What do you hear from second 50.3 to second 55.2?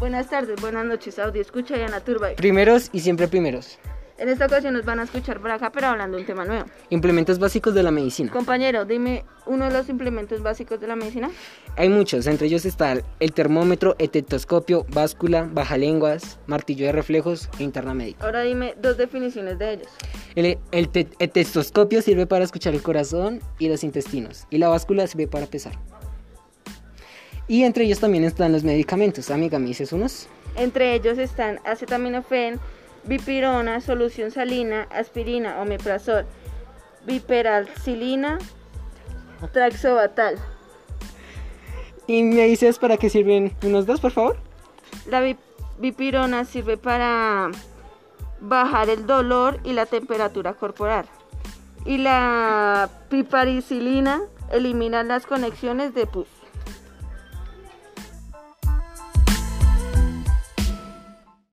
corporal. Y la piperacilina elimina